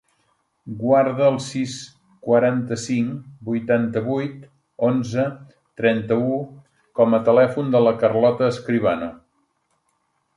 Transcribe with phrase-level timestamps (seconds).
[0.77, 1.73] Guarda el sis,
[2.29, 4.47] quaranta-cinc, vuitanta-vuit,
[4.89, 5.25] onze,
[5.83, 6.39] trenta-u
[7.01, 9.11] com a telèfon de la Carlota Escribano.